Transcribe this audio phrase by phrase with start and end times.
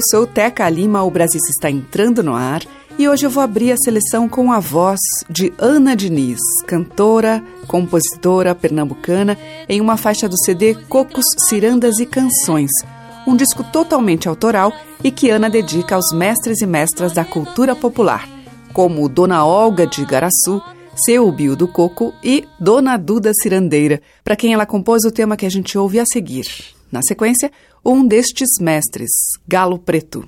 [0.00, 2.62] Eu sou Teca Lima, o Brasil está entrando no ar
[2.98, 8.54] e hoje eu vou abrir a seleção com a voz de Ana Diniz, cantora, compositora
[8.54, 9.36] pernambucana,
[9.68, 12.70] em uma faixa do CD Cocos, Cirandas e Canções,
[13.26, 14.72] um disco totalmente autoral
[15.04, 18.26] e que Ana dedica aos mestres e mestras da cultura popular,
[18.72, 20.62] como Dona Olga de Igaraçu,
[21.04, 25.44] seu Bio do Coco e Dona Duda Cirandeira, para quem ela compôs o tema que
[25.44, 26.46] a gente ouve a seguir.
[26.90, 27.52] Na sequência,
[27.84, 29.10] um destes mestres,
[29.46, 30.26] Galo Preto.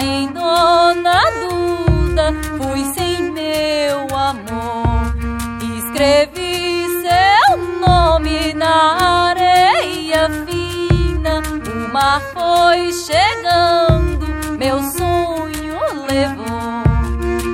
[0.00, 5.14] Em Dona Duda, fui sem meu amor.
[5.78, 14.26] Escrevi seu nome na areia fina, o mar foi chegando,
[14.58, 15.78] meu sonho
[16.10, 16.82] levou.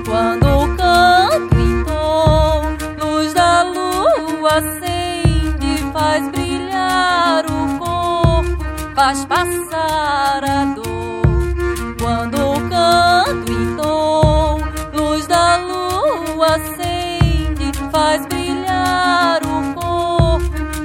[0.06, 8.64] Quando o canto em tom, luz da lua acende, faz brilhar o corpo,
[8.94, 10.91] faz passar a dor.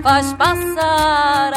[0.07, 1.56] Faz passar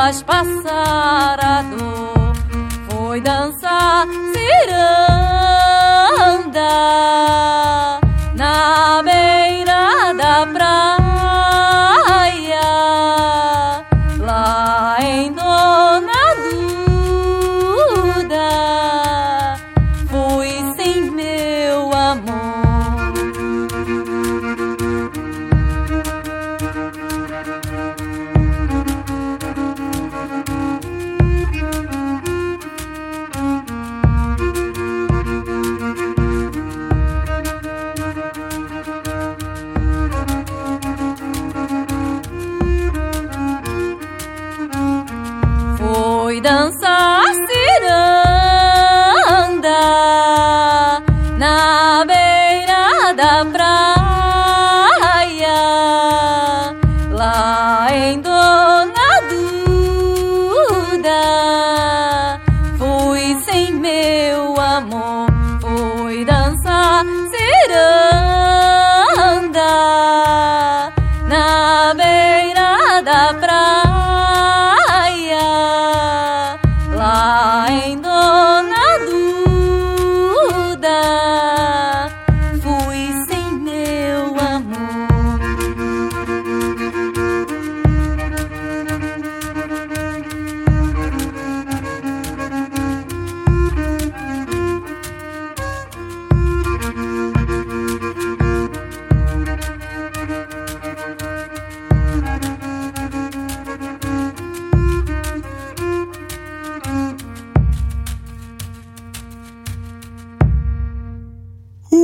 [0.00, 2.32] faz passar a dor.
[2.88, 3.69] Foi dançar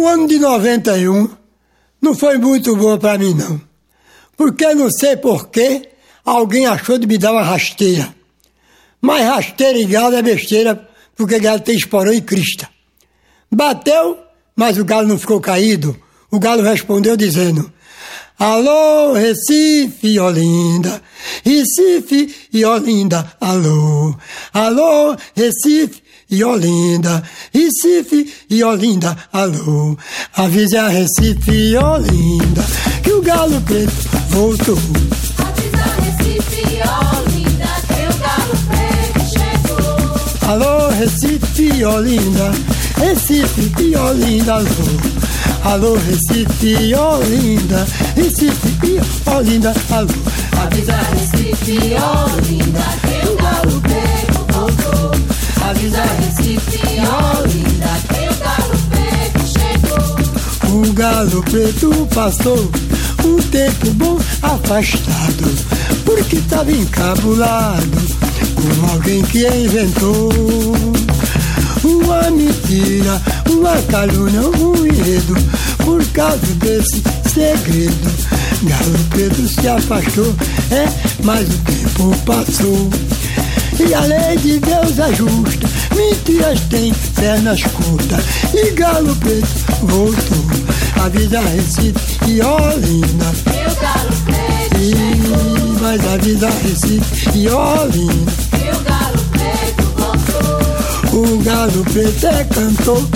[0.05, 1.29] ano de 91
[2.03, 3.61] não foi muito bom para mim, não.
[4.37, 5.89] Porque não sei porquê,
[6.25, 8.13] alguém achou de me dar uma rasteira.
[9.01, 12.69] Mas rasteira e galo é besteira, porque galo tem esporão e crista.
[13.51, 14.19] Bateu,
[14.57, 15.97] mas o galo não ficou caído.
[16.31, 17.73] O galo respondeu dizendo:
[18.39, 21.01] Alô, Recife, Olinda,
[21.45, 24.15] Recife e Olinda, alô.
[24.53, 29.97] Alô, Recife e Olinda, Recife e Olinda, alô.
[30.37, 32.65] Avise a Recife e Olinda
[33.03, 33.93] que o galo preto
[34.31, 34.79] voltou.
[35.39, 40.51] Avisa Recife e Olinda que o galo preto chegou.
[40.51, 42.53] Alô, Recife e Olinda,
[42.99, 45.17] Recife e Olinda, alô.
[45.65, 47.87] Alô, Recife Olinda,
[48.17, 50.09] Recife e Olinda, alô.
[50.61, 53.86] Avisa Recife Olinda que o galo.
[55.69, 60.81] Avisa Recife Olinda que o galo preto chegou.
[60.81, 62.71] O galo preto passou
[63.25, 65.45] um tempo bom afastado,
[66.05, 67.99] porque estava encabulado
[68.55, 70.33] com alguém que inventou
[71.83, 73.21] uma mentira,
[73.51, 75.35] uma calúnia, um enredo.
[75.85, 77.03] Por causa desse
[77.33, 78.11] segredo,
[78.63, 80.35] Galo Preto se afastou,
[80.71, 80.87] é,
[81.25, 82.91] mas o tempo passou.
[83.79, 88.25] E a lei de Deus é justa, mentiras têm pernas curtas.
[88.55, 89.49] E Galo Preto
[89.83, 93.27] voltou, avisa Recife e Olinda.
[93.27, 98.33] O galo preto E mais avisa Recife e Olinda.
[98.85, 101.21] galo preto voltou.
[101.21, 103.09] O galo preto é cantor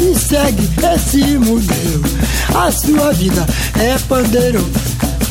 [0.00, 2.04] e segue esse modelo.
[2.54, 3.46] A sua vida
[3.78, 4.64] é pandeiro,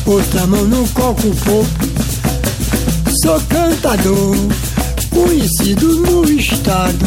[0.06, 1.64] outra mão no coco pô.
[3.22, 4.36] Sou cantador,
[5.14, 7.06] conhecido no estado.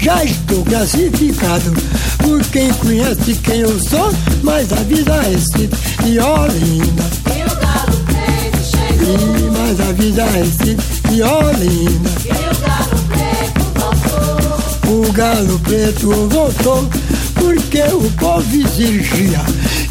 [0.00, 1.72] Já estou classificado
[2.18, 4.12] por quem conhece quem eu sou,
[4.42, 5.70] mas avisa Recife
[6.06, 7.04] e Olinda.
[7.24, 9.38] Que o galo preto chegou.
[9.38, 10.76] E mais avisa Recife
[11.12, 12.10] e Olinda.
[12.20, 15.08] Que o galo preto voltou.
[15.08, 16.90] O galo preto voltou
[17.34, 19.40] porque o povo exigia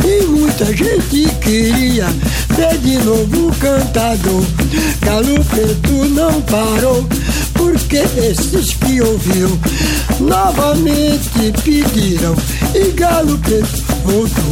[0.03, 2.07] e muita gente queria
[2.55, 4.43] ver de novo cantador.
[5.01, 7.07] Galo preto não parou
[7.61, 9.59] porque esses que ouviram
[10.19, 12.35] novamente pediram
[12.73, 14.43] e galo preto voltou.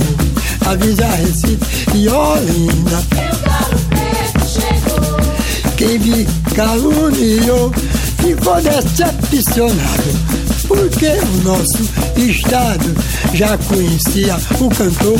[0.67, 2.99] Avisa Recife e Olinda.
[2.99, 5.75] O galo preto chegou.
[5.75, 7.73] Quem me caluniou
[8.19, 10.19] ficou decepcionado,
[10.67, 12.95] porque o nosso estado
[13.33, 15.19] já conhecia o cantor.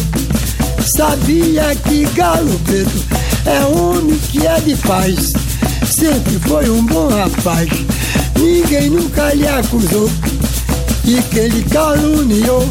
[0.96, 3.04] Sabia que Galo Preto
[3.46, 5.32] é homem que é de paz,
[6.00, 7.70] sempre foi um bom rapaz,
[8.40, 10.10] ninguém nunca lhe acusou.
[11.04, 12.68] E quem lhe caluniou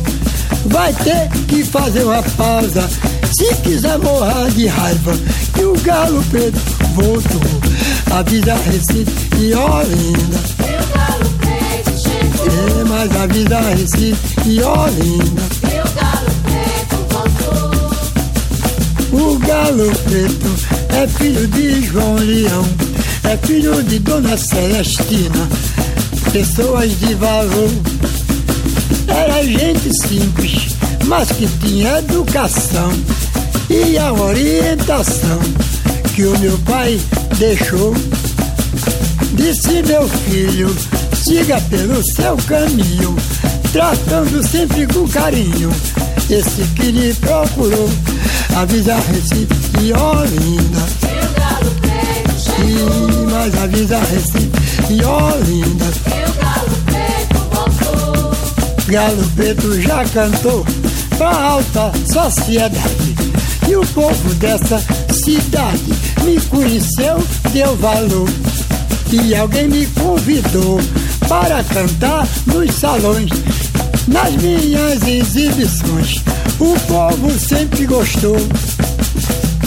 [0.67, 2.89] vai ter que fazer uma pausa.
[3.37, 5.13] Se quiser morrer de raiva,
[5.55, 6.59] que o galo preto
[6.95, 7.43] voltou.
[8.11, 10.39] Avisa Recife e Olinda.
[10.59, 12.47] O galo preto chegou.
[12.47, 15.43] É, mas avisa Recife e Olinda.
[15.65, 17.79] O galo preto voltou.
[19.21, 22.65] O galo preto é filho de João Leão,
[23.29, 25.49] é filho de Dona Celestina,
[26.33, 27.71] pessoas de valor.
[29.07, 32.91] Era gente simples, mas que tinha educação
[33.69, 35.39] e a orientação
[36.15, 36.99] que o meu pai
[37.37, 37.95] deixou.
[39.35, 40.75] Disse meu filho,
[41.15, 43.15] siga pelo seu caminho,
[43.73, 45.71] tratando sempre com carinho.
[46.31, 47.91] Esse que lhe procurou,
[48.57, 51.09] avisa Recife e Olinda.
[51.39, 53.18] Galo preto chegou.
[53.39, 54.51] E mais avisa Recife
[54.91, 55.85] e Olinda.
[56.03, 58.37] Que o galo preto voltou.
[58.89, 60.67] Galo Preto já cantou
[61.17, 63.15] pra alta sociedade.
[63.69, 68.29] E o povo dessa cidade me conheceu, deu valor.
[69.13, 70.81] E alguém me convidou
[71.29, 73.31] para cantar nos salões,
[74.09, 76.25] nas minhas exibições.
[76.59, 78.37] O povo sempre gostou.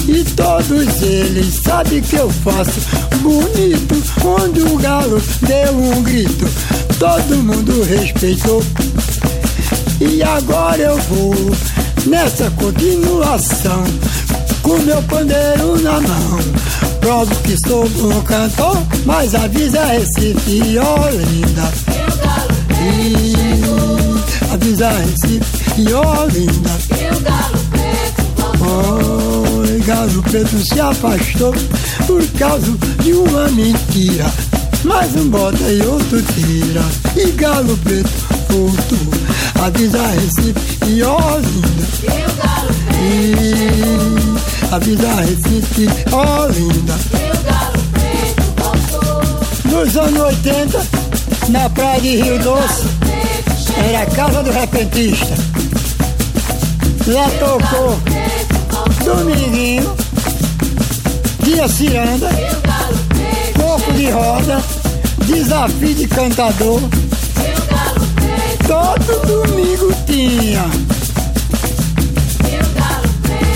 [0.10, 4.02] E todos eles sabem que eu faço bonito.
[4.22, 6.46] Quando o galo deu um grito,
[7.00, 8.64] todo mundo respeitou.
[10.00, 11.36] E agora eu vou
[12.06, 13.84] nessa continuação,
[14.62, 16.40] com meu pandeiro na mão.
[17.00, 21.72] Provo que sou um cantor, mas avisa Recife e Olinda.
[22.82, 23.34] E
[24.52, 26.70] avisa Recife e Olinda.
[26.88, 28.24] Que o galo preto
[28.58, 29.31] voltou.
[29.82, 31.56] Oi, galo preto se afastou
[32.06, 32.72] por causa
[33.02, 34.32] de uma mentira.
[34.84, 36.84] Mais um bota e outro tira.
[37.16, 38.10] E galo preto
[38.48, 38.96] Porto,
[39.60, 41.88] avisa Recife e Olinda.
[42.00, 42.70] Que o galo
[43.02, 46.94] E avisa Recife e Olinda.
[47.10, 49.80] que o galo preto voltou.
[49.80, 50.88] Nos anos 80,
[51.50, 52.84] na praia de Rio Doce,
[53.78, 55.36] era a casa do repentista.
[57.08, 57.98] Lá tocou
[59.16, 59.94] Dominguinho,
[61.44, 62.30] Dia Ciranda,
[63.56, 64.64] Coco de Roda,
[65.26, 66.80] Desafio de Cantador.
[68.66, 70.64] Todo domingo tinha.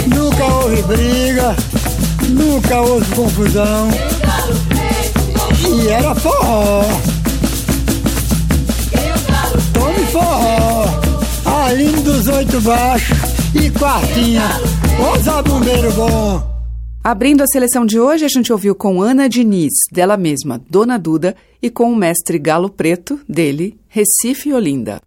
[0.08, 1.56] Nunca houve briga,
[2.30, 3.90] nunca houve confusão.
[5.68, 6.84] E era forró.
[9.74, 10.86] Tome forró.
[11.46, 13.18] Aline dos oito baixos
[13.56, 14.75] e quartinha.
[15.00, 16.56] Ô zabumbeiro bom.
[17.04, 21.36] Abrindo a seleção de hoje, a gente ouviu com Ana Diniz, dela mesma, Dona Duda,
[21.62, 25.00] e com o mestre Galo Preto, dele, Recife e Olinda.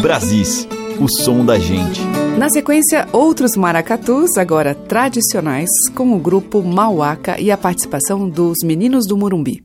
[0.00, 0.66] Brasis,
[0.98, 2.00] o som da gente.
[2.38, 9.06] Na sequência, outros maracatus, agora tradicionais, com o grupo Mauaca e a participação dos Meninos
[9.06, 9.62] do Morumbi.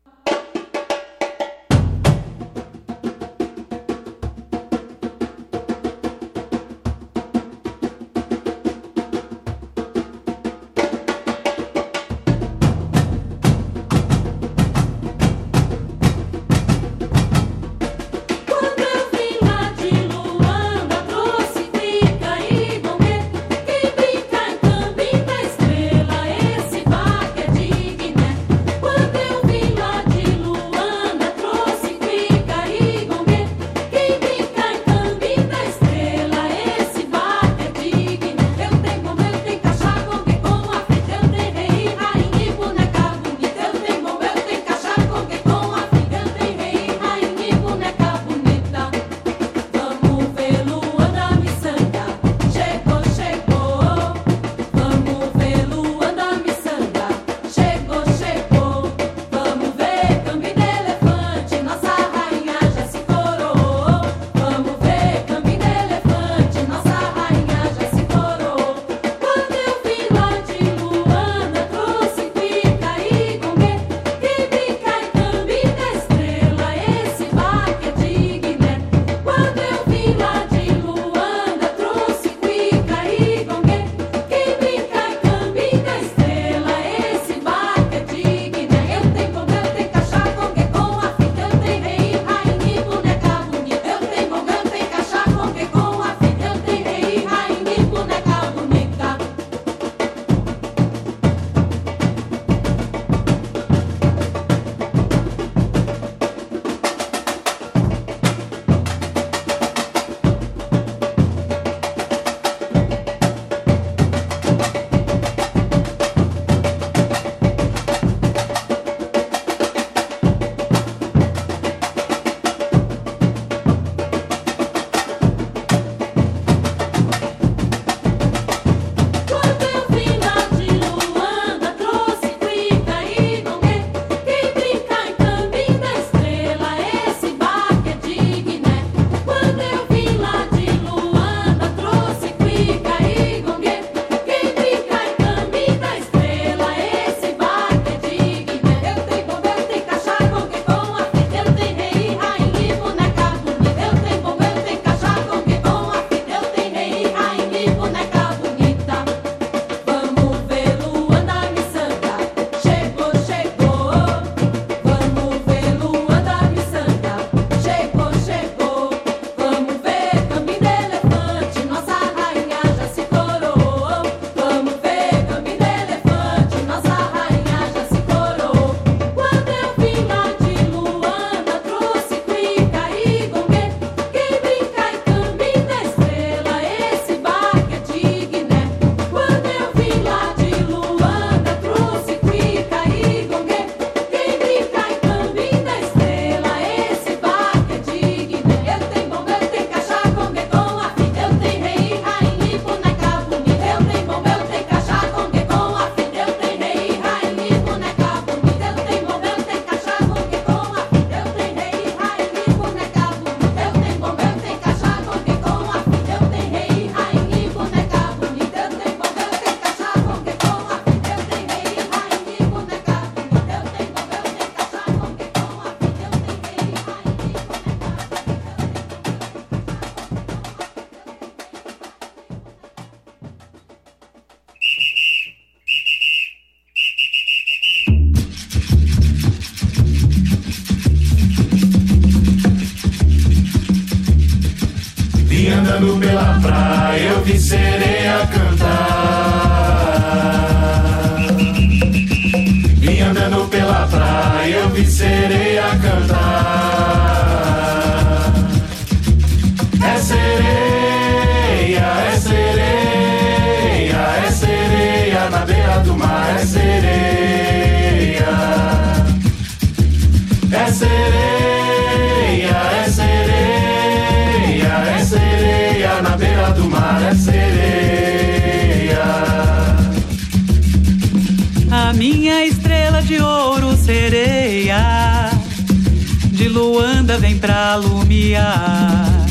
[287.40, 289.26] Pra lumiar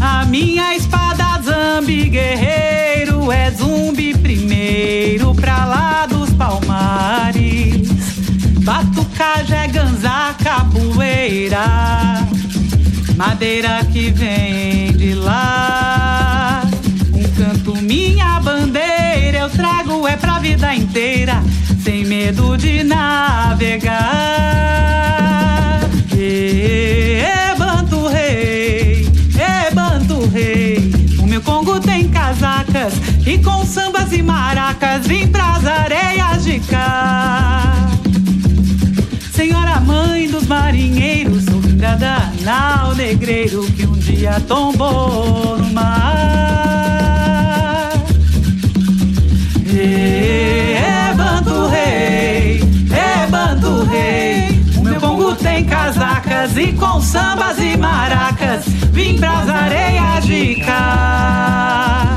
[0.00, 7.88] A minha espada zambi guerreiro É zumbi primeiro pra lá dos palmares.
[8.62, 12.26] Batucajé, ganzá, capoeira
[13.16, 16.62] Madeira que vem de lá.
[17.14, 21.42] Um canto, minha bandeira Eu trago é pra vida inteira
[21.82, 23.98] Sem medo de navegar.
[26.16, 26.87] Ê,
[33.26, 37.88] E com sambas e maracas Vim pras areias de cá
[39.38, 46.12] Senhora mãe dos marinheiros, sou lembrada nau negreiro que um dia tombou no mar.
[49.76, 52.60] É banto rei,
[52.90, 54.60] é banto rei.
[54.76, 62.07] O meu bongo tem casacas e com sambas e maracas vim pras areias de cá.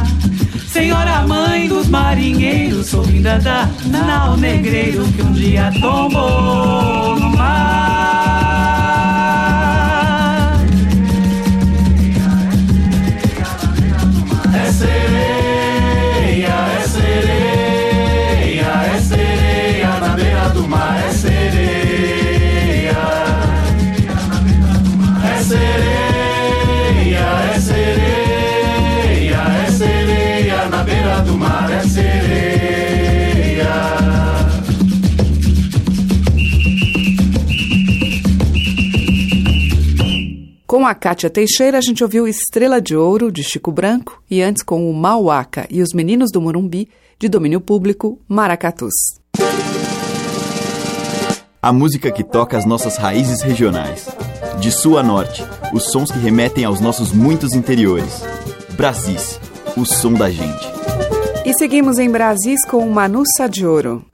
[1.12, 8.51] Senhora mãe dos marinheiros, sou vinda da nau negreiro que um dia tombou no mar.
[40.92, 44.92] A Kátia Teixeira, a gente ouviu Estrela de Ouro, de Chico Branco, e antes com
[44.92, 48.92] o Mauaca e os Meninos do Morumbi, de domínio público, Maracatus.
[51.62, 54.10] A música que toca as nossas raízes regionais.
[54.60, 58.22] De sul a norte, os sons que remetem aos nossos muitos interiores.
[58.76, 59.40] Brasis,
[59.78, 60.68] o som da gente.
[61.46, 64.06] E seguimos em Brasis com o Manuça de Ouro.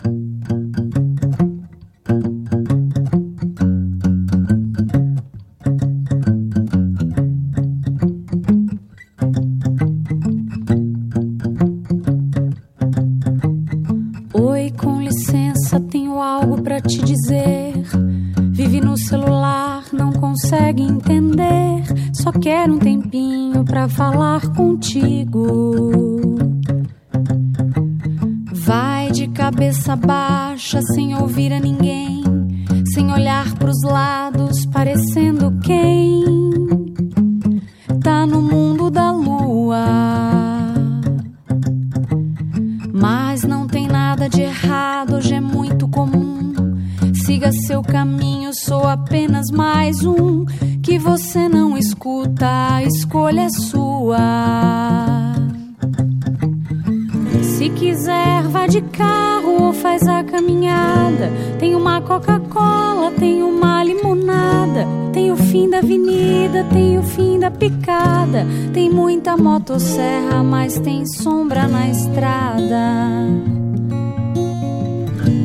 [23.98, 24.67] Falar contigo.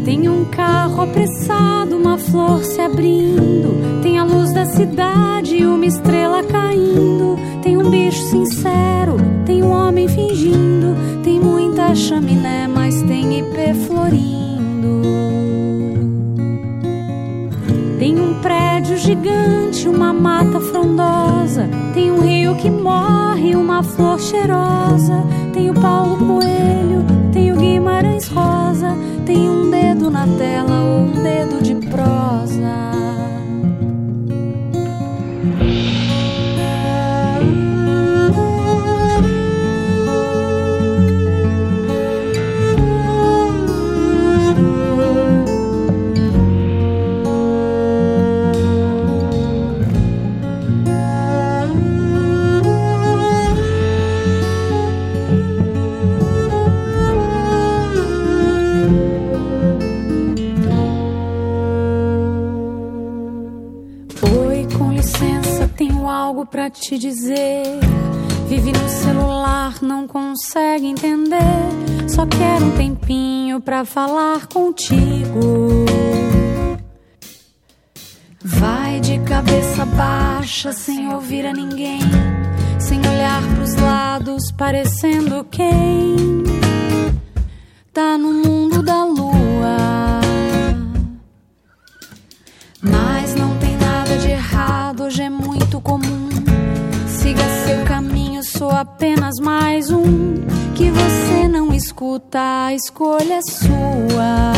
[0.05, 4.01] Tem um carro apressado, uma flor se abrindo.
[4.03, 7.37] Tem a luz da cidade, uma estrela caindo.
[7.63, 10.97] Tem um bicho sincero, tem um homem fingindo.
[11.23, 14.52] Tem muita chaminé, mas tem ipê florindo.
[19.03, 21.69] Gigante, uma mata frondosa.
[21.93, 25.25] Tem um rio que morre, uma flor cheirosa.
[25.53, 28.97] Tem o Paulo Coelho, tem o Guimarães Rosa.
[29.27, 31.75] Tem um dedo na tela ou um dedo de
[66.53, 67.81] pra te dizer.
[68.47, 71.39] Vive no celular, não consegue entender.
[72.07, 75.87] Só quero um tempinho pra falar contigo.
[78.45, 82.01] Vai de cabeça baixa, sem ouvir a ninguém.
[82.79, 86.45] Sem olhar pros lados, parecendo quem
[87.95, 89.22] tá no mundo da lua.
[98.83, 100.35] Apenas mais um.
[100.75, 104.53] Que você não escuta, a escolha é sua.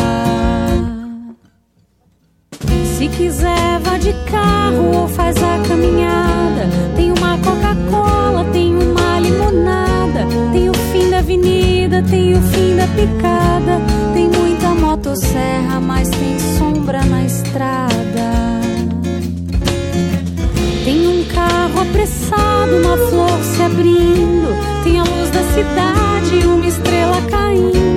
[2.97, 6.67] Se quiser, vá de carro ou faz a caminhada.
[6.95, 10.25] Tem uma Coca-Cola, tem uma limonada.
[10.51, 13.79] Tem o fim da avenida, tem o fim da picada.
[14.13, 17.95] Tem muita motosserra, mas tem sombra na estrada.
[20.83, 23.34] Tem um carro apressado, uma flor
[23.65, 24.47] abrindo.
[24.83, 27.94] Tem a luz da cidade, uma estrela caindo.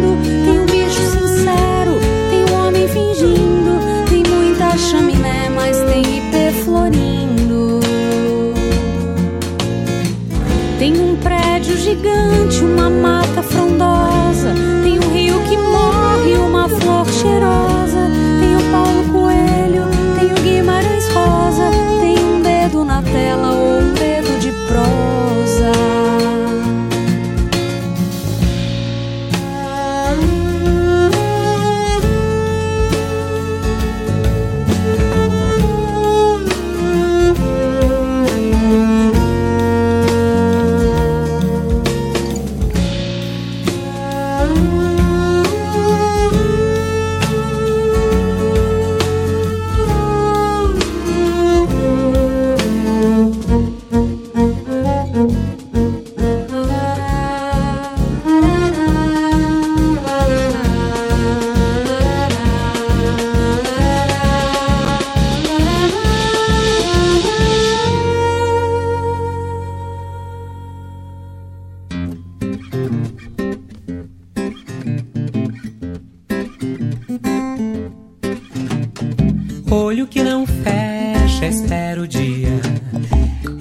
[79.78, 82.60] Olho que não fecha, espera o dia.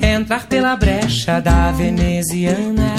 [0.02, 2.96] Entrar pela brecha da veneziana.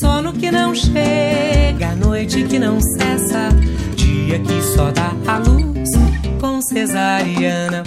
[0.00, 3.50] Sono que não chega, noite que não cessa.
[3.94, 5.90] Dia que só dá a luz
[6.40, 7.84] com cesariana.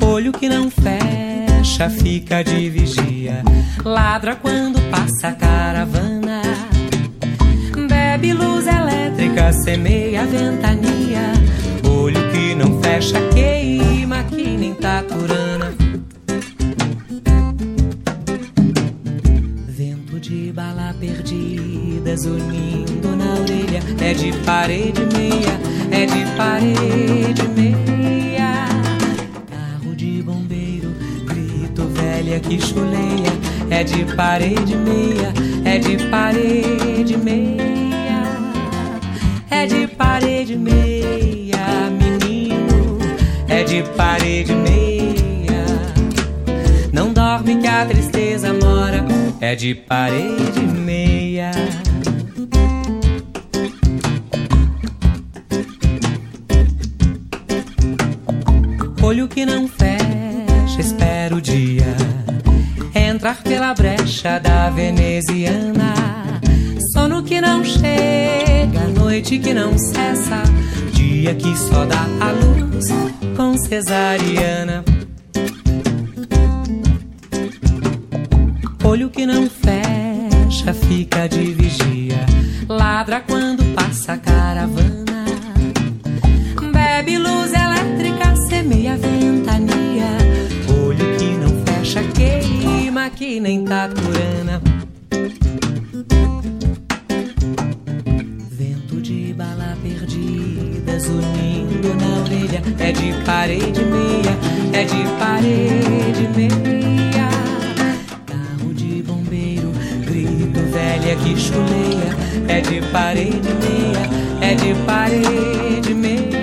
[0.00, 3.44] Olho que não fecha, fica de vigia.
[3.84, 6.42] Ladra quando passa a caravana.
[7.88, 8.66] Bebe luz
[9.32, 11.32] elétrica, semeia a ventania.
[11.88, 15.72] Olho que não fecha, queima que nem taturana.
[19.68, 23.82] Vento de bala perdida, zunindo na orelha.
[24.00, 28.66] É de parede meia, é de parede meia.
[29.50, 30.94] Carro de bombeiro,
[31.26, 33.32] grito velha que chuleia.
[33.70, 35.32] É de parede meia,
[35.64, 37.81] é de parede meia.
[39.54, 42.98] É de parede meia, menino.
[43.46, 45.64] É de parede meia.
[46.90, 49.04] Não dorme que a tristeza mora.
[49.42, 51.50] É de parede meia.
[59.02, 61.94] Olho que não fecha, espera o dia.
[62.94, 65.92] Entrar pela brecha da veneziana.
[66.92, 68.51] Sono que não chega,
[69.12, 70.42] noite que não cessa.
[70.94, 72.86] Dia que só dá a luz
[73.36, 74.82] com cesariana.
[78.82, 82.24] Olho que não fecha, fica de vigia.
[82.66, 85.26] Ladra quando passa a caravana.
[86.72, 90.16] Bebe luz elétrica, semeia ventania.
[90.86, 94.71] Olho que não fecha, queima que nem taturana.
[102.78, 104.36] É de parede meia,
[104.72, 107.28] é de parede meia.
[108.26, 109.72] Carro de bombeiro,
[110.04, 112.16] grito velha que chuleia.
[112.48, 114.06] É de parede meia,
[114.40, 116.42] é de parede meia.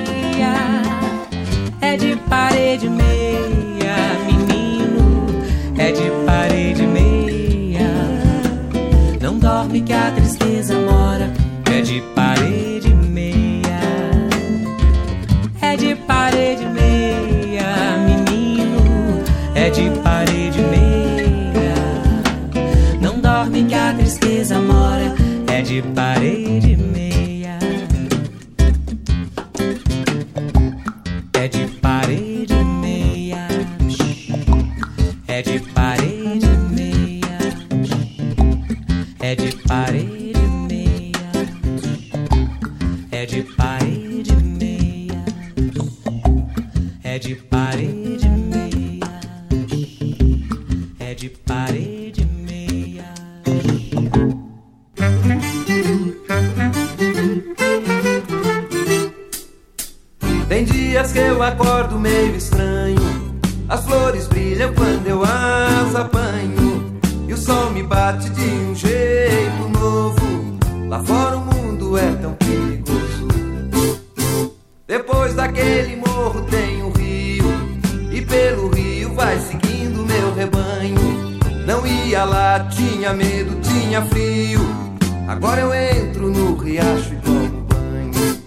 [1.82, 3.19] É de parede meia,
[79.20, 81.38] vai seguindo meu rebanho.
[81.68, 84.62] Não ia lá, tinha medo, tinha frio.
[85.28, 88.40] Agora eu entro no riacho e tomo banho.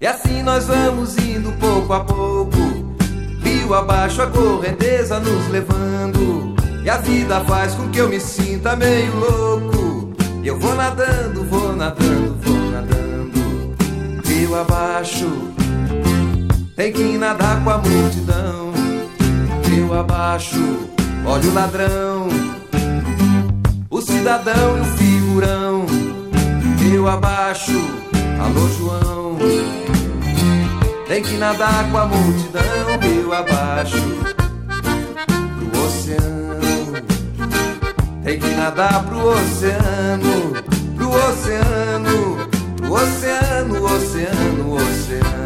[0.00, 2.56] E assim nós vamos indo pouco a pouco.
[3.44, 6.56] Rio abaixo, a correnteza nos levando.
[6.82, 10.14] E a vida faz com que eu me sinta meio louco.
[10.42, 13.76] E eu vou nadando, vou nadando, vou nadando.
[14.24, 15.30] Rio abaixo,
[16.74, 18.71] tem que nadar com a multidão.
[19.98, 20.88] Abaixo,
[21.24, 22.28] olha o ladrão,
[23.90, 25.86] o cidadão e o figurão.
[26.78, 27.80] Rio abaixo,
[28.42, 29.38] alô João.
[31.06, 33.96] Tem que nadar com a multidão, rio abaixo,
[35.58, 36.92] pro oceano.
[38.24, 40.52] Tem que nadar pro oceano,
[40.96, 45.41] pro oceano, pro oceano, oceano, oceano.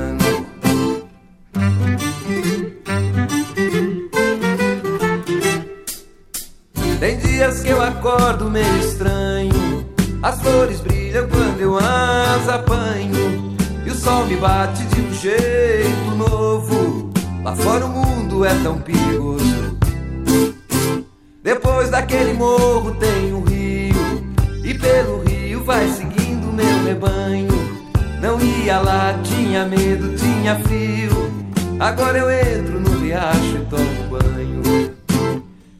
[6.98, 9.86] Tem dias que eu acordo meio estranho.
[10.22, 13.54] As flores brilham quando eu as apanho.
[13.84, 17.12] E o sol me bate de um jeito novo.
[17.44, 19.76] Lá fora o mundo é tão perigoso.
[21.42, 24.34] Depois daquele morro tem um rio.
[24.64, 27.48] E pelo rio vai seguindo meu rebanho.
[28.22, 31.30] Não ia lá, tinha medo, tinha frio.
[31.78, 34.85] Agora eu entro no riacho e tomo banho.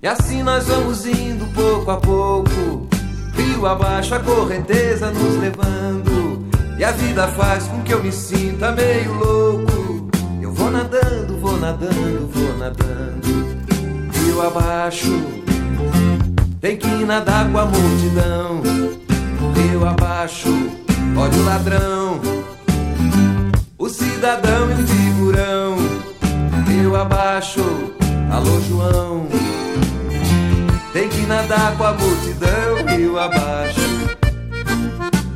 [0.06, 2.86] E assim nós vamos indo pouco a pouco.
[3.34, 6.46] Rio abaixo, a correnteza nos levando.
[6.78, 10.08] E a vida faz com que eu me sinta meio louco.
[10.40, 13.56] Eu vou nadando, vou nadando, vou nadando.
[14.12, 15.10] Rio abaixo,
[16.60, 18.62] tem que nadar com a multidão.
[19.56, 20.70] Rio abaixo,
[21.16, 22.20] olha o ladrão,
[23.76, 25.76] o cidadão e o figurão.
[26.68, 27.60] Rio abaixo,
[28.30, 29.45] alô João.
[30.96, 33.80] Tem que nadar com a multidão, rio abaixo,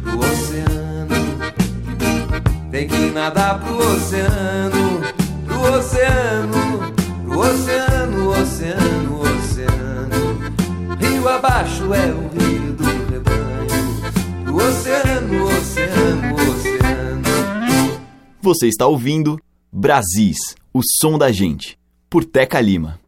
[0.03, 1.15] pro oceano.
[2.71, 5.03] Tem que nadar pro oceano,
[5.45, 6.95] pro oceano,
[7.27, 10.97] pro oceano, oceano, oceano.
[10.99, 18.01] Rio abaixo é o rio do rebanho, pro oceano, oceano, oceano.
[18.41, 19.39] Você está ouvindo
[19.71, 20.39] Brasis,
[20.73, 23.00] o som da gente, por Teca Lima.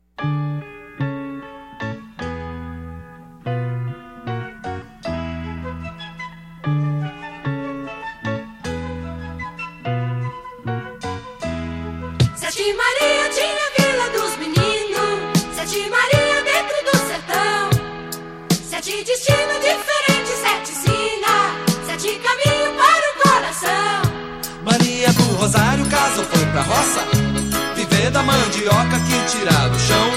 [28.52, 30.10] Mandioca que tira do chão.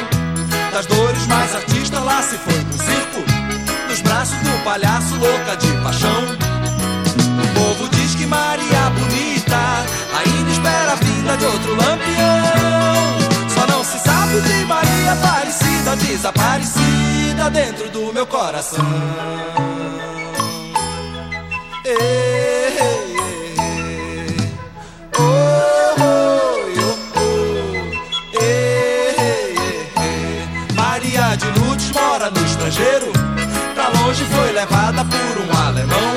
[0.74, 3.24] Das dores mais artista lá se foi pro circo.
[3.88, 6.24] Nos braços do palhaço louca de paixão.
[7.43, 9.86] O povo diz que Maria bonita
[10.17, 13.50] Ainda espera a vinda de outro lampião.
[13.50, 18.86] Só não se sabe de Maria Aparecida Desaparecida dentro do meu coração.
[21.86, 22.64] Ei,
[32.65, 33.12] estrangeiro.
[33.73, 36.13] Pra longe foi levada por um alemão.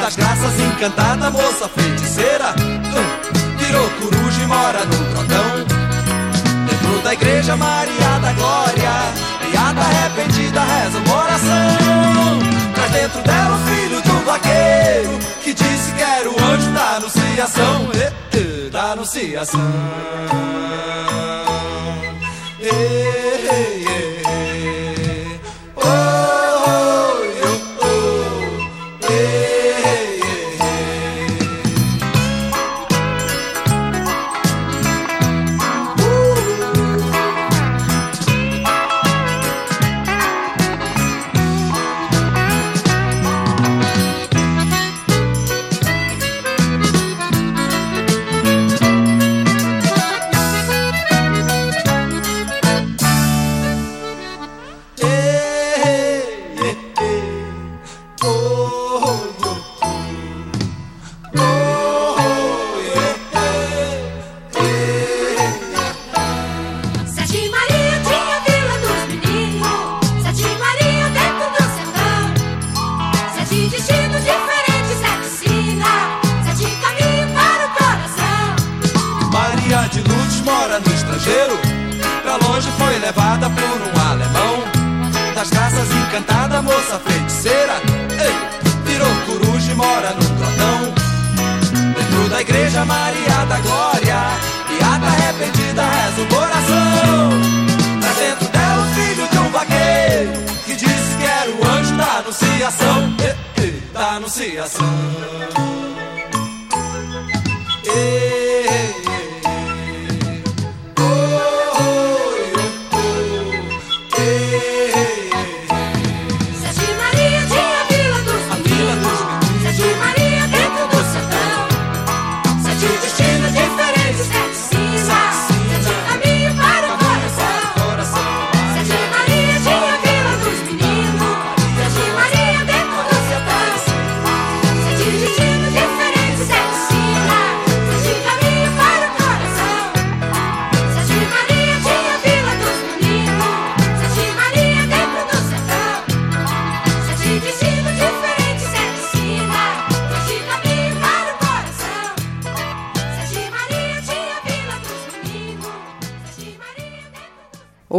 [0.00, 2.54] Das graças encantada, moça feiticeira.
[2.60, 5.64] hum, virou coruja e mora no grotão.
[6.66, 8.92] Dentro da igreja Maria da Glória.
[9.50, 12.38] Piada arrependida, reza uma oração.
[12.74, 15.18] Traz dentro dela o filho do vaqueiro.
[15.42, 17.88] Que disse que era o anjo da anunciação.
[18.70, 19.60] Da anunciação.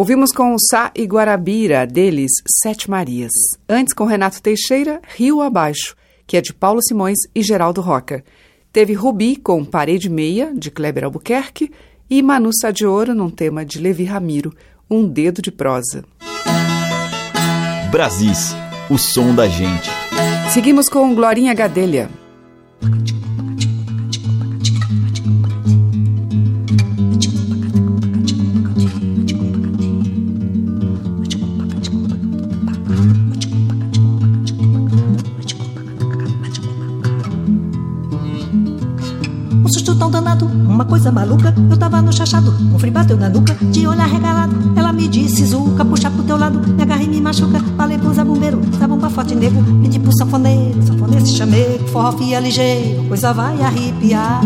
[0.05, 3.31] Ouvimos com o Sá e Guarabira, deles Sete Marias.
[3.67, 5.95] Antes com Renato Teixeira, Rio Abaixo,
[6.27, 8.23] que é de Paulo Simões e Geraldo Roca.
[8.71, 11.71] Teve Rubi com Parede Meia, de Kleber Albuquerque,
[12.07, 14.53] e Manu Sá de Ouro num tema de Levi Ramiro,
[14.87, 16.05] Um Dedo de Prosa.
[17.89, 18.55] Brasis,
[18.91, 19.89] o som da gente.
[20.53, 22.11] Seguimos com Glorinha Gadelha.
[39.95, 41.53] Susto tão danado, uma coisa maluca.
[41.69, 44.53] Eu tava no chachado, um frio bateu na nuca, de olhar regalado.
[44.75, 47.59] Ela me disse, Zuca, puxa pro teu lado, me agarra e me machuca.
[47.77, 53.05] Falei pro zabumbeiro, zabumba forte nego, pedi pro sanfoneiro, sanfoneiro se chamei, forró fia ligeiro,
[53.05, 54.41] coisa vai arrepiar.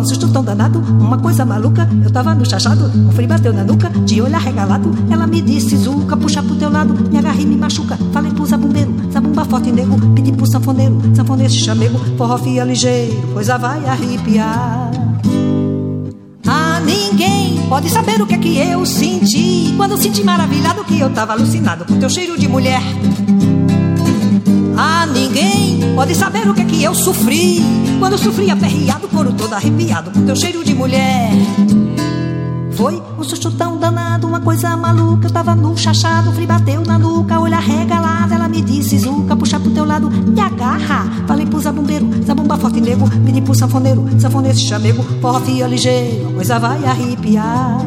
[0.00, 1.86] Um susto tão danado, uma coisa maluca.
[2.02, 4.90] Eu tava no chachado, um frio bateu na nuca, de olhar regalado.
[5.10, 7.98] Ela me disse, Zuca, puxa pro teu lado, me agarra e me machuca.
[8.10, 13.58] Falei pro zabumbeiro, zabumba forte nego, pedi pro sanfoneiro, sanfoneiro chamego, forró fia ligeiro, coisa
[13.58, 14.90] vai arrepiar.
[16.46, 21.10] Ah, ninguém pode saber o que é que eu senti quando senti maravilhado que eu
[21.10, 22.80] tava alucinado com teu cheiro de mulher.
[24.82, 27.60] Ah, ninguém pode saber o que é que eu sofri
[27.98, 31.28] quando sofri aperreado, couro todo arrepiado com teu cheiro de mulher.
[32.72, 35.26] Foi um susto tão danado, uma coisa maluca.
[35.26, 38.34] Eu tava no chachado, o frio bateu na nuca, olha regalada.
[38.34, 41.06] Ela me disse, Zuca, puxa pro teu lado, me agarra.
[41.26, 46.58] Falei pro zabumbeiro, zabumba forte nego, pedi pro sanfoneiro, sanfoneiro chamego, forró fia ligeiro, coisa
[46.58, 47.80] vai arrepiar.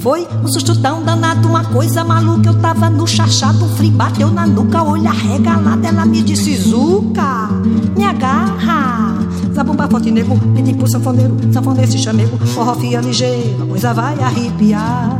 [0.00, 2.48] Foi um susto tão danado, uma coisa maluca.
[2.48, 5.86] Eu tava no chachado, o frio bateu na nuca, olha regalada.
[5.86, 7.48] Ela me disse, Zuca,
[7.94, 9.18] me agarra.
[9.54, 14.18] Zabumba forte nego, pedi pro sanfoneiro, sanfoneiro se chamego, forró fia ligeiro, a coisa vai
[14.18, 15.18] arrepiar.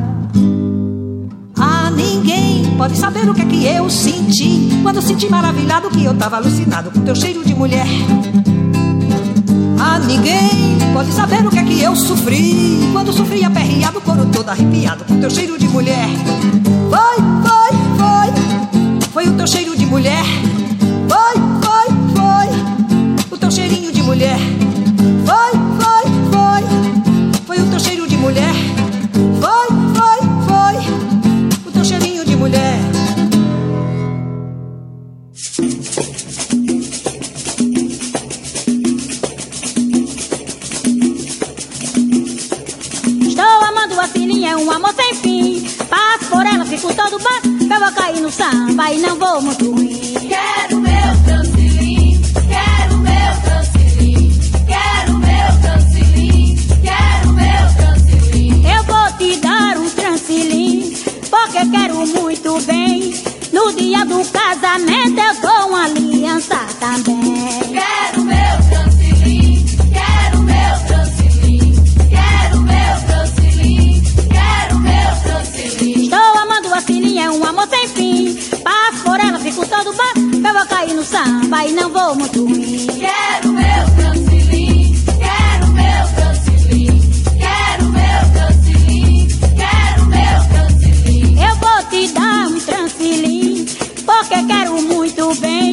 [1.58, 6.16] Ah, ninguém pode saber o que é que eu senti quando senti maravilhado que eu
[6.16, 7.86] tava alucinado com teu cheiro de mulher.
[9.82, 14.50] Ah, ninguém pode saber o que é que eu sofri quando sofri aperreado, couro todo
[14.50, 16.06] arrepiado com teu cheiro de mulher.
[16.90, 17.16] Foi,
[17.48, 20.22] foi, foi, foi o teu cheiro de mulher.
[21.08, 24.38] Foi, foi, foi, o teu cheirinho de mulher.
[44.00, 45.60] Amando a filhinha, é um amor sem fim.
[45.88, 47.48] Passo por ela, fico todo baixo.
[47.70, 50.00] Eu vou cair no samba e não vou muito ruim.
[50.28, 58.64] Quero meu transilim, quero meu transilim, quero meu transilim, quero meu transilim.
[58.66, 60.94] Eu vou te dar um transilim,
[61.30, 63.14] porque quero muito bem.
[63.52, 67.60] No dia do casamento eu dou uma aliança também.
[67.72, 68.09] Quero
[77.20, 78.34] é um amor sem fim.
[78.62, 79.90] Passo por ela, fico todo
[81.00, 82.86] no samba e não vou muito ruim.
[82.86, 83.64] Quero meu
[83.96, 87.00] cancilim, quero meu cancilim,
[87.38, 91.42] quero meu cancilim, quero meu cancilim.
[91.42, 93.64] Eu vou te dar um transilim,
[94.04, 95.72] porque quero muito bem.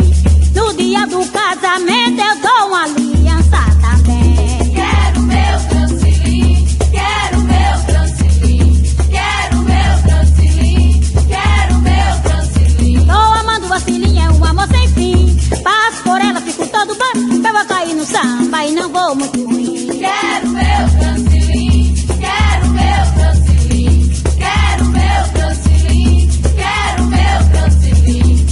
[0.55, 2.57] No dia do casamento eu dou
[16.08, 17.12] por ela, fico todo bom.
[17.45, 19.88] Eu vou cair no samba e não vou muito ruim.
[19.99, 20.64] Quero meu
[21.01, 28.45] cancilim, quero meu cancilim, quero meu cancilim, quero meu cancilim.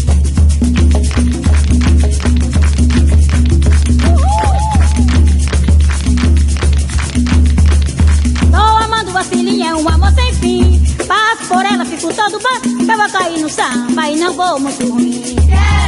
[8.51, 10.81] Tô amando filhinha, é um amor sem fim.
[11.07, 12.91] Passo por ela, fico todo bom.
[12.91, 15.21] Eu vou cair no samba e não vou muito ruim.
[15.47, 15.84] Quero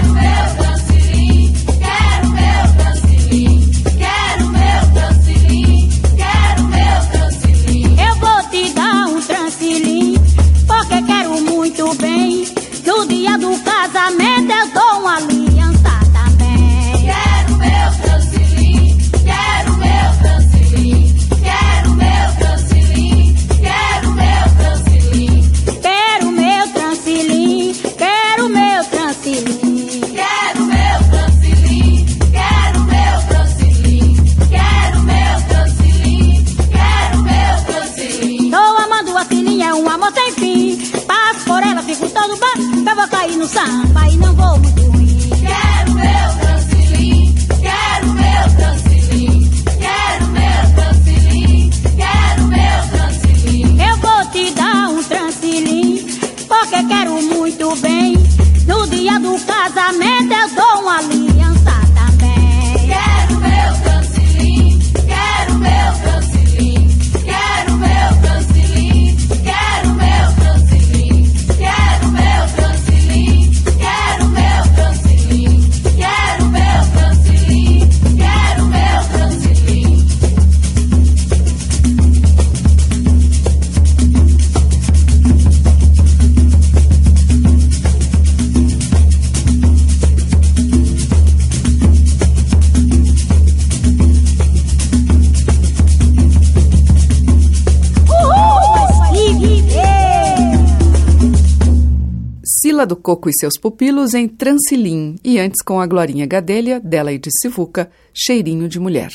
[102.87, 107.19] do Coco e seus pupilos em Transilim e antes com a Glorinha Gadelha, dela e
[107.19, 109.11] de Sivuca, Cheirinho de Mulher.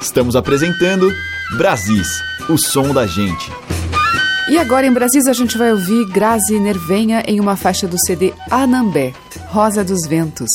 [0.00, 1.12] Estamos apresentando
[1.58, 2.08] Brasis,
[2.48, 3.50] o som da gente.
[4.48, 8.32] E agora em Brasis a gente vai ouvir Grazi Nervenha em uma faixa do CD
[8.50, 9.12] Anambé,
[9.48, 10.48] Rosa dos Ventos.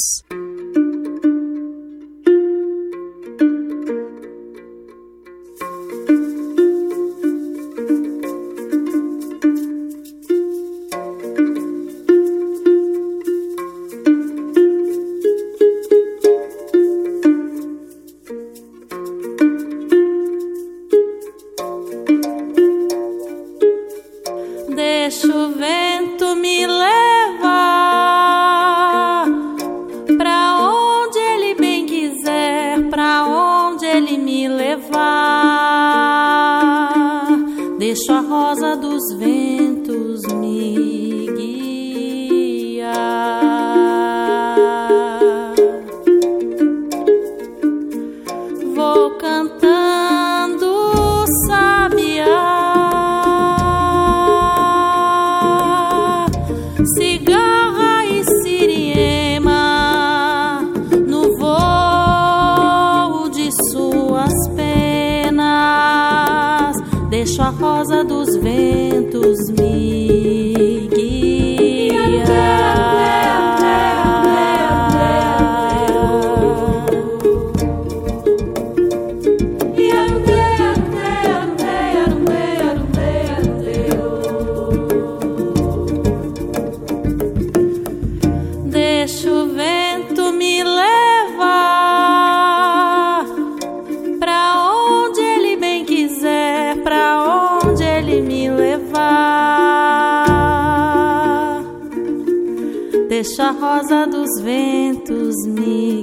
[103.21, 106.01] Deixa a rosa dos ventos me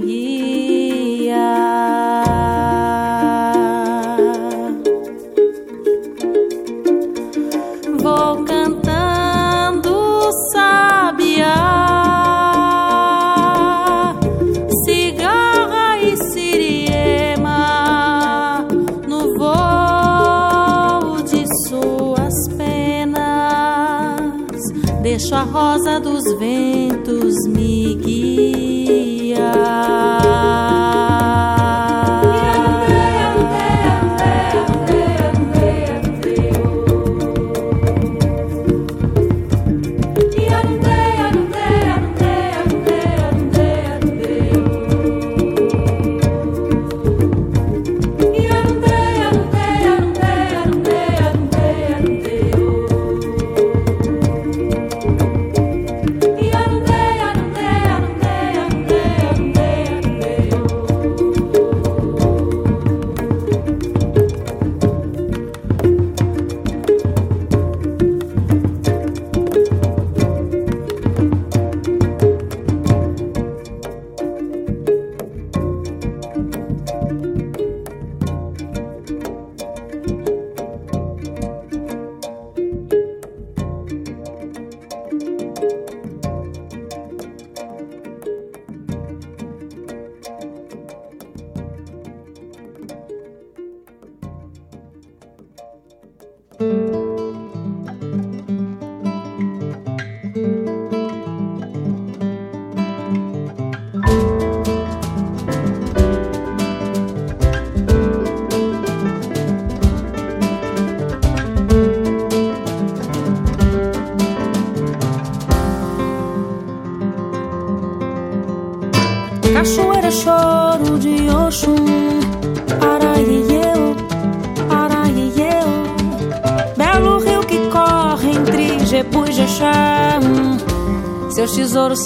[1.18, 1.87] guiar.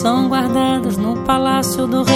[0.03, 2.12] São guardados no palácio do rei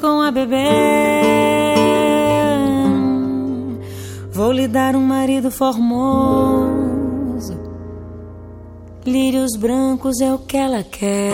[0.00, 0.56] com a bebê.
[4.32, 6.80] Vou lhe dar um marido formoso.
[9.04, 11.32] Lírios brancos é o que ela quer.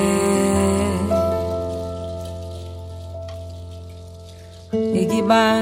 [4.72, 5.55] Igibá, Igibá,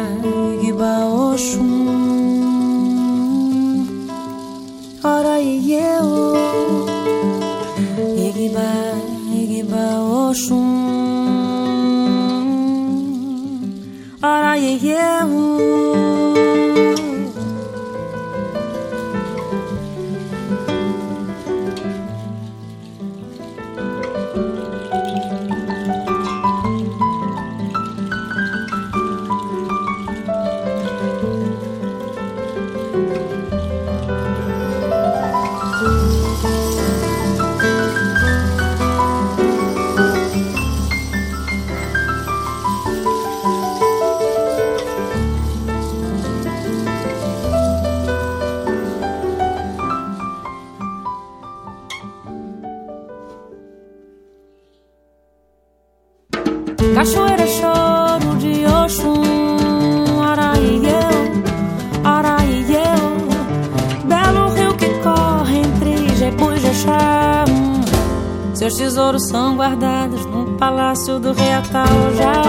[69.05, 72.43] tesouros são guardados no palácio do rei Ataojá.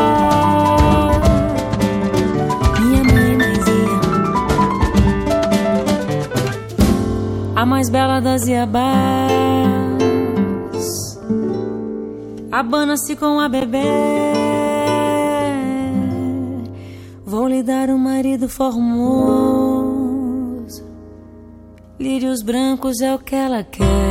[2.80, 4.00] Minha mãe, mãezinha,
[7.56, 9.26] a mais bela das Iabás
[12.52, 13.84] abana-se com a bebê.
[17.26, 20.06] Vou lhe dar um marido formoso.
[22.00, 23.62] Lírios brancos é o que ela.
[23.64, 24.05] Quer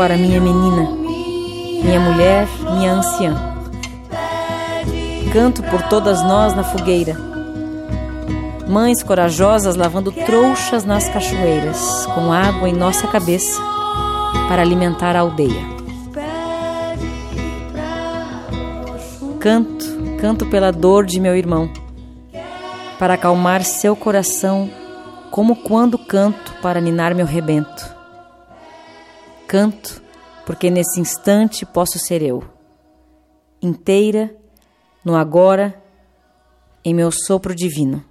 [0.00, 0.88] para minha menina,
[1.84, 3.36] minha mulher, minha anciã.
[5.30, 7.14] Canto por todas nós na fogueira.
[8.66, 13.60] Mães corajosas lavando trouxas nas cachoeiras, com água em nossa cabeça,
[14.48, 15.66] para alimentar a aldeia.
[19.38, 19.84] Canto,
[20.18, 21.70] canto pela dor de meu irmão,
[22.98, 24.70] para acalmar seu coração,
[25.30, 27.79] como quando canto para ninar meu rebento.
[29.50, 30.00] Canto,
[30.46, 32.40] porque nesse instante posso ser eu,
[33.60, 34.32] inteira,
[35.04, 35.82] no agora,
[36.84, 38.04] em meu sopro divino.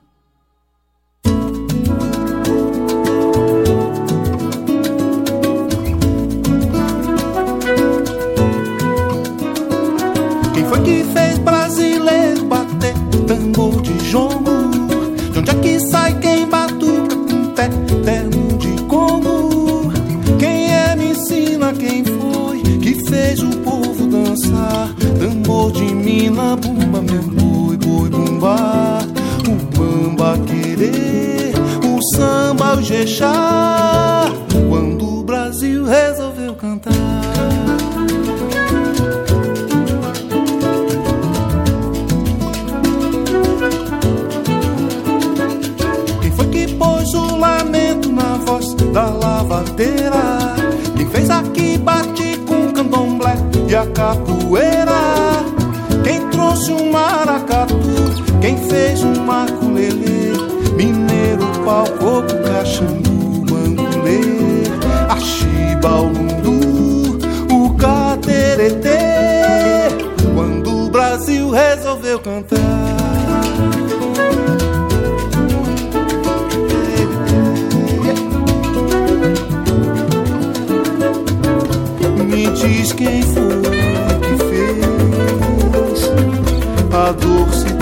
[33.10, 34.32] Jexá.
[34.70, 36.94] Quando o Brasil resolveu cantar.
[46.22, 50.56] Quem foi que pôs o lamento na voz da lavadeira?
[50.96, 53.36] Quem fez aqui bate com candomblé
[53.68, 55.00] e a capoeira?
[56.04, 57.76] Quem trouxe um maracatu?
[58.42, 59.39] Quem fez um maculelê?
[61.70, 64.22] Pau, coco, caxambu, bangulê
[65.08, 67.20] Axiba, o lundu,
[67.54, 68.98] o cateretê.
[70.34, 72.58] Quando o Brasil resolveu cantar
[82.26, 83.62] Me diz quem foi
[84.24, 86.10] que fez
[86.92, 87.79] a dor se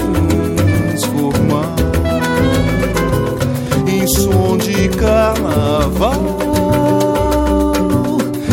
[5.07, 6.21] carnaval,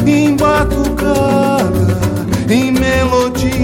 [0.06, 1.98] em batucada,
[2.48, 3.54] em melodia.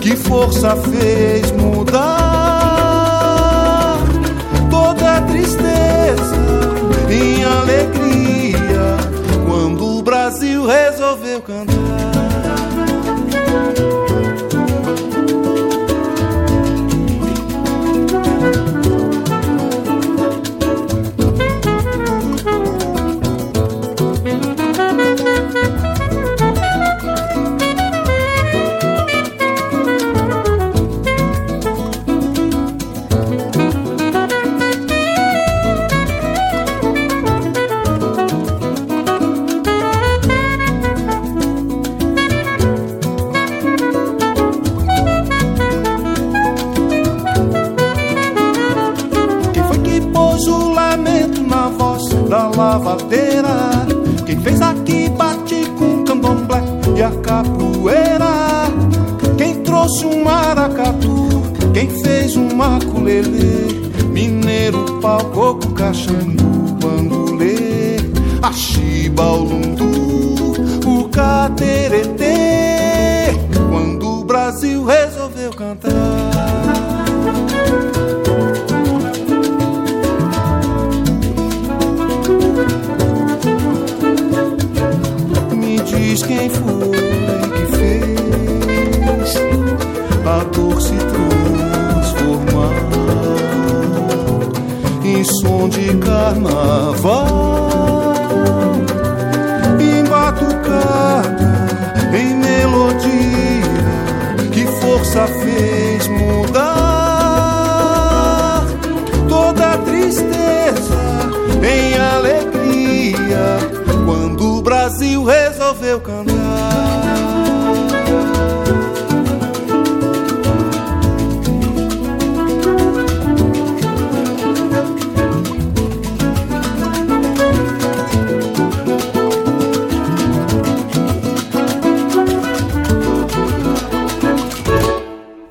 [0.00, 1.96] Que força fez mudar
[4.70, 6.36] toda tristeza
[7.10, 8.96] em alegria
[9.44, 11.65] quando o Brasil resolveu cantar.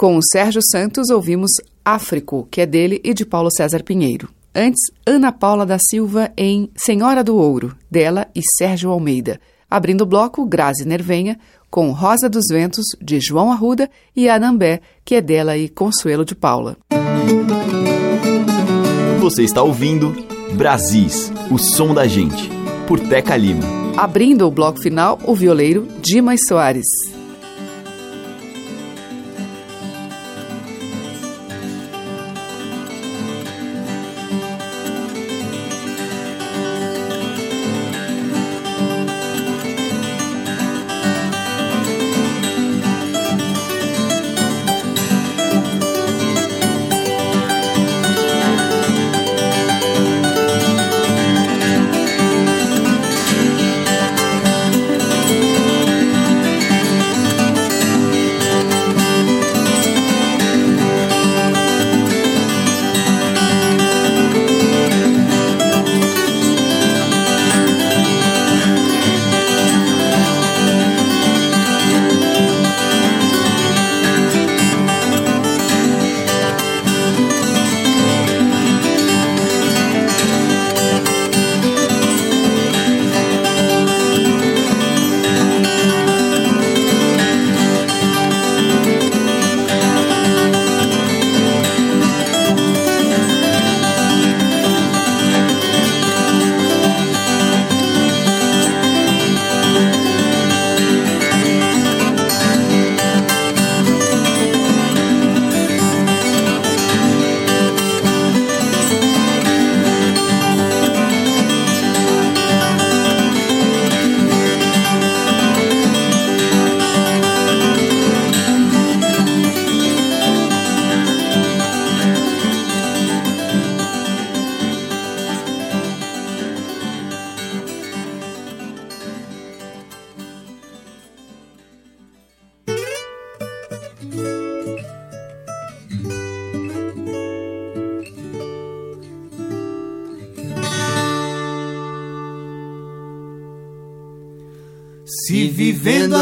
[0.06, 1.50] Com o Sérgio Santos, ouvimos
[1.84, 4.30] Áfrico, que é dele e de Paulo César Pinheiro.
[4.54, 9.40] Antes, Ana Paula da Silva em Senhora do Ouro, dela e Sérgio Almeida.
[9.68, 11.40] Abrindo o bloco, Grazi Nervenha,
[11.72, 16.36] com Rosa dos Ventos, de João Arruda, e Anambé, que é dela e Consuelo de
[16.36, 16.78] Paula.
[19.20, 20.16] Você está ouvindo
[20.54, 22.48] Brasis, o som da gente,
[22.88, 23.64] por Teca Lima.
[23.98, 26.86] Abrindo o bloco final, o violeiro Dimas Soares.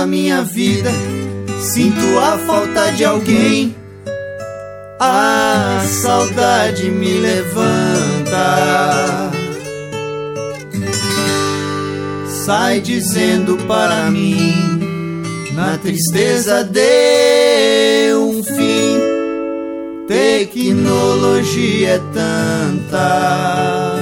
[0.05, 0.91] Minha vida
[1.63, 3.75] sinto a falta de alguém,
[4.99, 8.43] a saudade me levanta.
[12.45, 14.53] Sai dizendo para mim,
[15.53, 18.99] na tristeza deu um fim.
[20.07, 23.95] Tecnologia é tanta.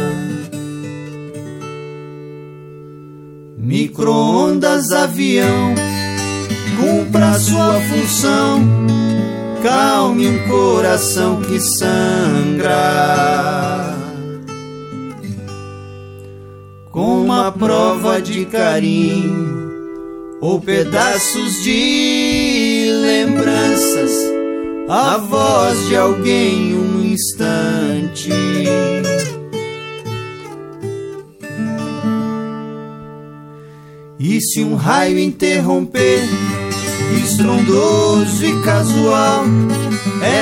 [3.60, 5.76] Micro-ondas, avião,
[7.12, 8.62] cumpra sua função.
[9.62, 12.78] Calme um coração que sangra.
[16.90, 19.60] Com uma prova de carinho
[20.42, 24.12] ou pedaços de lembranças,
[24.90, 28.32] a voz de alguém um instante.
[34.20, 36.22] E se um raio interromper,
[37.18, 39.46] estrondoso e casual,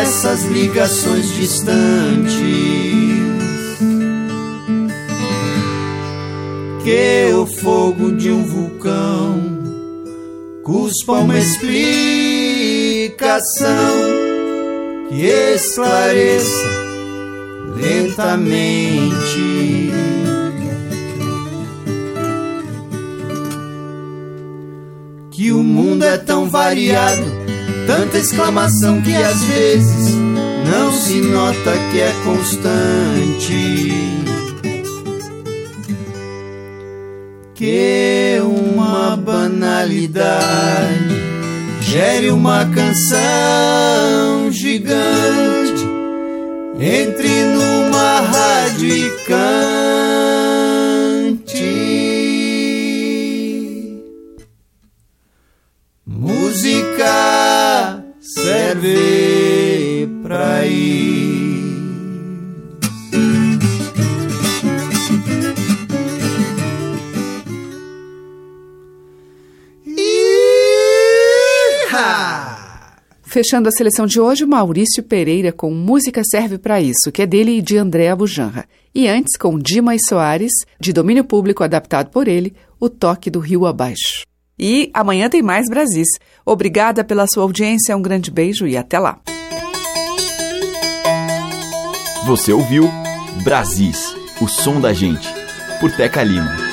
[0.01, 2.35] essas ligações distantes,
[6.83, 9.59] que o fogo de um vulcão
[10.63, 11.79] cuspa uma explicação
[15.09, 16.67] que esclareça
[17.75, 19.48] lentamente.
[25.51, 27.23] O mundo é tão variado,
[27.87, 30.15] tanta exclamação que às vezes
[30.69, 33.93] não se nota que é constante.
[37.55, 40.49] Que uma banalidade
[41.81, 45.85] gere uma canção gigante,
[46.79, 50.08] entre numa rádio e cante.
[56.99, 61.39] Música serve pra ir.
[73.23, 77.59] Fechando a seleção de hoje, Maurício Pereira com Música Serve para Isso, que é dele
[77.59, 78.67] e de André Abujanra.
[78.93, 83.65] E antes, com Dimas Soares, de domínio público adaptado por ele, O Toque do Rio
[83.65, 84.28] Abaixo.
[84.59, 86.07] E amanhã tem mais Brasis.
[86.45, 89.19] Obrigada pela sua audiência, um grande beijo e até lá.
[92.25, 92.89] Você ouviu
[93.43, 95.27] Brasis, o som da gente,
[95.79, 96.68] por Teca Lima.